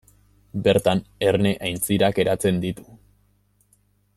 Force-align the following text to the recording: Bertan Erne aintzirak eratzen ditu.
Bertan 0.67 1.01
Erne 1.27 1.51
aintzirak 1.69 2.23
eratzen 2.25 2.59
ditu. 2.65 2.87